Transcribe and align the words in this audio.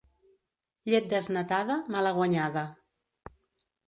Llet 0.93 1.11
desnatada, 1.11 1.75
malaguanyada. 1.97 2.65